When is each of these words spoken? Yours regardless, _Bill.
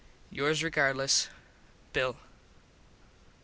Yours 0.31 0.63
regardless, 0.63 1.29
_Bill. 1.93 2.15